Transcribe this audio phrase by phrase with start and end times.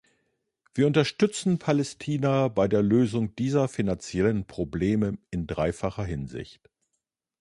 [0.73, 6.71] Wir unterstützen Palästina bei der Lösung dieser finanziellen Probleme in dreifacher Hinsicht.